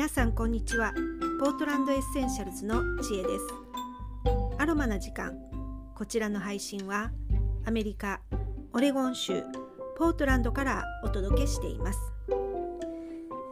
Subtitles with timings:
[0.00, 0.94] 皆さんこんにちは。
[1.38, 3.44] ポートランドエッセンシャルズの知恵です。
[4.56, 5.34] アロマな時間。
[5.94, 7.10] こちらの配信は
[7.66, 8.22] アメリカ
[8.72, 9.42] オレゴン州
[9.98, 11.98] ポートランドからお届けしています、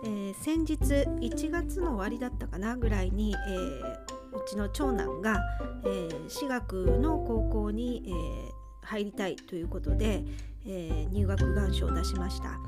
[0.05, 0.77] えー、先日
[1.21, 5.39] 1月の終わりだったかなぐらいに、えー、うちの長男が、
[5.85, 10.25] えー、私学の高校に、えー、入りたいということで、
[10.67, 12.59] えー、入学願書を出しました。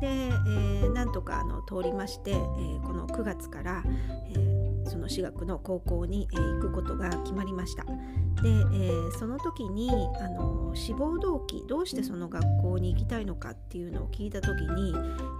[0.00, 3.82] で、えー、なんとかあの通りまして、えー、この9月から、
[4.30, 7.84] えー、その私学の高校に、えー、行くことが決まりました。
[7.84, 14.94] で、えー、その時にあの志望動機どうしてその学校に行きたいのかっていうのを聞いた時に、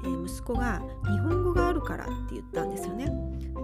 [0.04, 3.12] えー、息子が「日本語があるから」って言ったんですよね。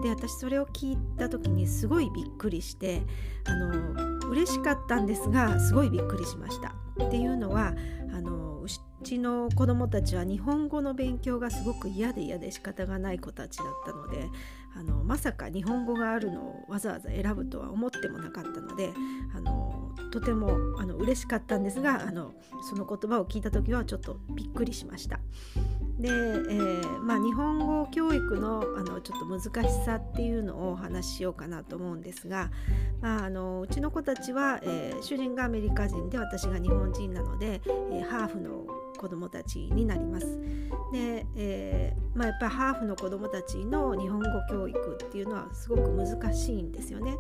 [0.02, 3.02] で私それを聞いた時にすごいびっくりして
[3.46, 6.74] あの嬉しかったんですがすごいびっくりしました。
[7.02, 7.74] っていうのは
[8.14, 8.66] あのう
[9.02, 14.28] ちの子どもたちは日本語の勉強がすごく嫌で嫌で仕方がない子たちだったので
[14.76, 18.92] あのまさか日本語があるのをわざわざ選ぶとは思ってもなかったので
[19.34, 22.34] あのとてもあの嬉しかったんですがあの
[22.70, 25.18] その言葉を聞いた時はちょっとびっくりしました。
[25.98, 32.50] で、えー、まあ、日本語教育のあのちょっと難しさっていうのをお話ししようかなと思うんですが、
[33.00, 37.60] まあ、あのうちの子たちは、えー、主人がアメリカ人で私が日本人なので、
[37.92, 38.66] えー、ハーフの
[38.98, 40.26] 子どもたちになります。
[40.92, 47.16] で、えー、まあ、やっぱりハーフの子どもたちの日本語教育っていうのはすごく難しいんですよね。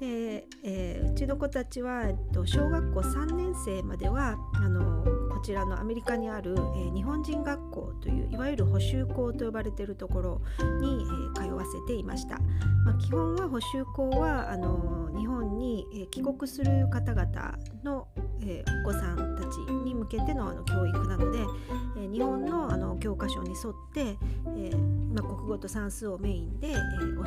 [0.00, 5.04] で、えー、うちの子たちは、えっと、小学校3年生まではあの
[5.38, 10.40] こちらのアメリカにある、えー、日本人学校といういわゆる補習校と呼ばれているところ
[10.80, 11.04] に、
[11.36, 12.38] えー、通わせていました、
[12.84, 18.08] まあ、基本は補習校はあの日本に、え帰国する方々の、
[18.42, 21.38] えお子さんたちに向けてのあの教育なので、
[23.28, 24.18] の教科書に沿って、
[24.56, 24.76] え
[25.12, 27.18] まあ、国語と算数をメインで、え教える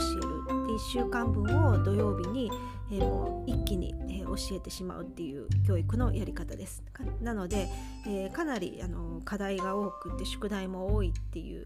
[0.67, 2.51] で1週間分を土曜日に、
[2.91, 6.83] えもう一気に、え教えてしまうっていう教育のやり方です。
[7.21, 7.69] なので、
[8.07, 11.65] えかなりあの課題が多くて宿題も多いっていう、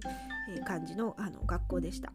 [0.50, 2.12] え感じのあの学校でした。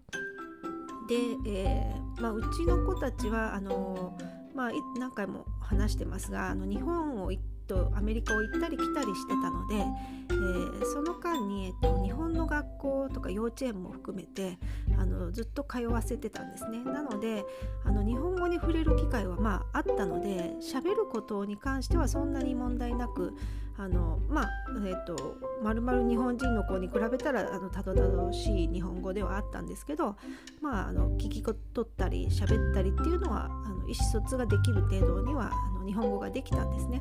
[1.09, 4.17] で、えー、まあ、うちの子たちはあの、
[4.55, 14.59] まあ、何回も話してますがあの日本を行とアメリカを行ったり来たりしてたので、えー、その間に、えっと、日本の学校校とか幼稚園も含めて
[14.99, 17.45] あのずっと通わせてたんですねなので
[17.85, 23.35] あの日本語に触れる機会はまああったので喋ることに関してはそんなに問題なく
[23.77, 24.51] あのまあ
[24.87, 30.17] えっ、とまるまる日本人の子に比べたらあのたどたどしい日本語ではあったんですけど
[30.61, 37.01] まああの聞き取ったり喋ったりっていうのはあの意思疎通ができる程度にはあの日本語ができたんですね。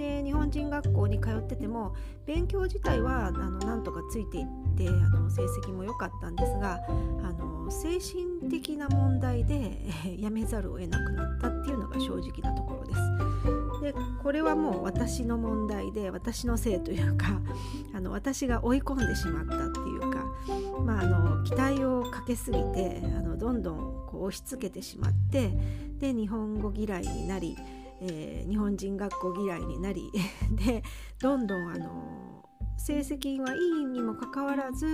[0.00, 1.94] で日本人学校に通ってても
[2.26, 6.80] 勉強自体はあのなんとかついていってあの成績も良かったんですが
[7.22, 13.00] あの精神的な問題で、えー、やめざるを得なくなったっていうのが正直なところです。
[13.80, 17.40] でこれはもう私の問題で私のせいというか
[17.94, 20.24] あの私が追い込んでしまったっていうか、
[20.84, 25.56] まあ、あの期待をかけすぎてあのどんどんこう押し付けてしまって
[25.98, 27.56] で日本語嫌いになり
[28.02, 30.10] えー、日本人学校嫌いになり
[30.64, 30.82] で
[31.20, 32.44] どんどんあの
[32.80, 34.86] 成績はいいにもかかわらず、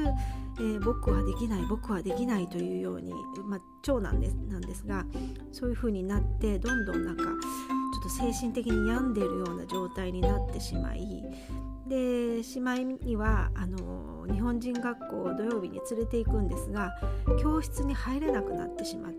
[0.59, 3.13] えー、僕はできない僕はできないというように、
[3.45, 5.05] まあ、長男ですなんですが
[5.53, 11.23] そういう風になってどんどんなんかちょっと精神的に病んでいるような状態になってしまい
[11.87, 16.91] でしまいにはあの日本人学校を土曜日に連れて行くんですが
[17.41, 19.19] 教室に入れなくなってしまって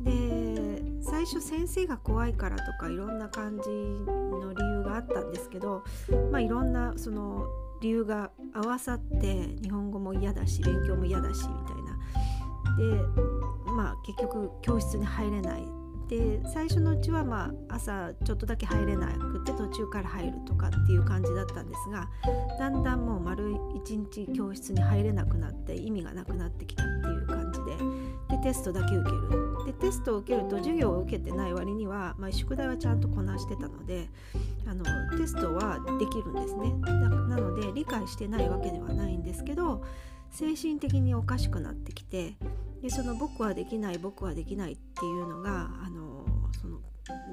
[0.00, 5.84] で最初先生が怖いからとかいろんな感じの理由があったんですけど、
[6.30, 7.46] まあ、いろんなその
[7.80, 11.92] 理由が合わさって日本語も嫌だし勉強も嫌だしみたいな。
[12.78, 15.82] でまあ結局教室に入れない。
[16.08, 22.10] で最初のうちはまあ朝ちょっとだけ入れなくて途中から入るとかっていう感じだったんですが
[22.58, 27.78] だんだんもう丸一日教室に入れなくなって意味がなくなってきたっていう感じでで
[28.42, 29.52] テストだけ受ける。
[29.64, 34.08] でテストを受けると授業を受けてない割には、まあ、宿題はちゃんとこなしてたので
[34.66, 34.84] あの
[35.16, 36.72] テストはできるんですね。
[37.28, 39.84] なので理解してないわけではないんですけど
[40.30, 42.36] 精神的におかしくなってきて
[42.82, 46.26] でその僕はできない僕はできないっていうのがあの
[46.60, 46.80] その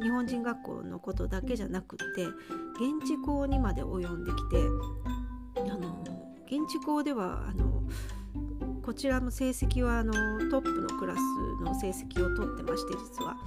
[0.01, 4.57] 日本人学校のことだけじゃなくって現地校にまで及んできて
[5.71, 6.03] あの
[6.45, 7.68] 現地校ではあの
[8.89, 10.13] こちらの成績はあの
[10.49, 11.19] トップのクラス
[11.63, 13.37] の成績を取ってまして実は、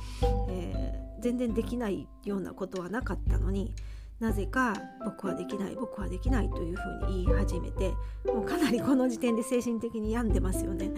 [0.48, 3.74] えー、全然できないようなことはなかったのに
[4.22, 4.74] なぜか
[5.04, 7.92] 僕はできない僕はできないというふうに言い始めて
[8.24, 10.92] もうかなりこの時点で精神的に病んでますよね。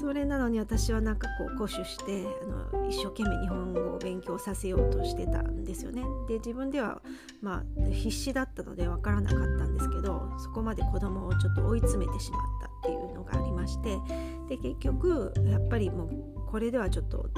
[0.00, 2.24] それなのに私はなんかこう固守して
[2.72, 6.02] あの一生懸命日本語を勉強させようとしてたんですよね。
[6.26, 7.02] で自分では
[7.42, 13.98] まあ必死だったので分からなかったんですけどそこまで子供をちょっと追い詰めてしまったっていうのがありまして
[14.48, 17.28] で結局やっぱりもうこれではちょっと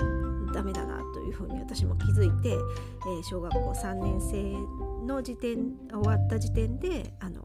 [0.53, 7.43] ダメだなというふうに私も気づいて、えー、小学校3年生の時点終わった時点であの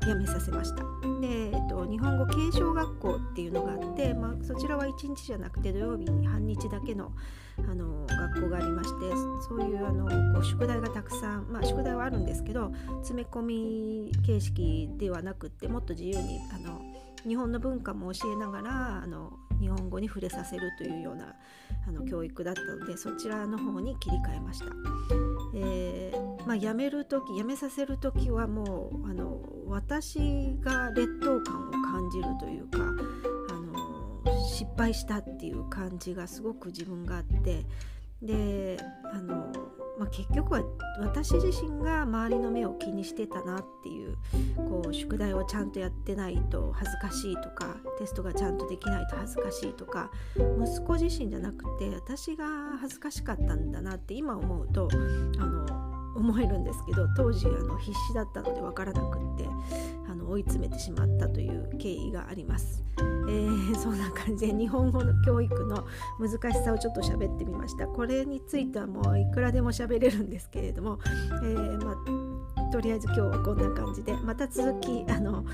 [0.00, 0.84] 辞めさせました。
[1.20, 7.12] で、えっと、日本語継承学校っていうのがあって、まあ、そちらは1日じゃなくて土曜日に半日だけの
[7.58, 9.10] あの学校がありまして
[9.46, 12.72] そういうあのこう宿題がたくさん、まあ、宿題はあるんですけど
[13.02, 16.80] 詰め込み形式ではなくってもっと自由にあの
[17.28, 21.34] 日本の文化も教えながらあの日本語に触れさせるというような
[21.86, 24.66] あの教育だったのでそちらの方に切り替えました。
[25.54, 37.64] えーまあ、辞める時辞めさせる時はもうあの私が劣等感を感じるというかあの失敗したっていう感じがすごく自分があって
[38.20, 38.78] で
[39.12, 39.52] あの
[39.98, 40.62] まあ、結局は
[41.00, 44.16] 私自身が周りの目を気にしてたなっていう
[44.56, 52.46] こう宿題をちゃんとやってないと恥ずかしいとかテストがちゃんとできないと恥ずかしいとか息子自身じゃなくて私が
[52.80, 54.88] 恥ずかしかったんだなって今思うと
[55.38, 55.61] あの
[56.14, 59.46] 思えるんですけど当時あの必死だったので分からなくって
[60.08, 62.84] あの追い詰めてしまったという経緯があります。
[62.98, 65.84] えー、 そんな感じで日本語の教育の
[66.18, 67.86] 難しさをちょっと喋ってみました。
[67.86, 70.98] これについてはもういくらでも喋れるんですけれども、
[71.42, 75.44] えー、まあ、とりあえず今日はこんな感じでまた続きあの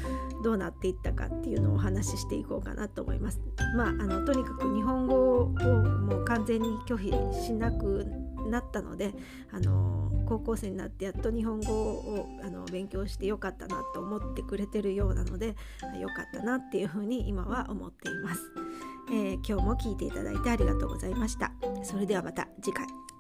[0.45, 3.41] どうなっていったかっていうのをお話ししていこうかなと思います。
[3.77, 8.07] まあ、あのとにかく日本語をもう完全に拒否しなく
[8.49, 9.15] なったので
[9.53, 15.49] あの高校生になってやっと日本語をあの勉強してよかったなと思ってくれてるようなので
[16.01, 18.41] よかったなっていうふうに今は思っています、
[19.11, 21.53] えー、今日も聞いていただいてありがとうございました。
[21.83, 23.18] それではまた次回。